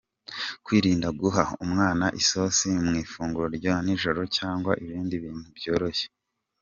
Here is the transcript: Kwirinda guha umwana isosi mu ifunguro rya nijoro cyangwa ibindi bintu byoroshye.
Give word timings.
Kwirinda 0.65 1.07
guha 1.19 1.43
umwana 1.63 2.05
isosi 2.21 2.69
mu 2.85 2.93
ifunguro 3.03 3.47
rya 3.57 3.75
nijoro 3.85 4.21
cyangwa 4.37 4.71
ibindi 4.83 5.15
bintu 5.23 5.47
byoroshye. 5.57 6.07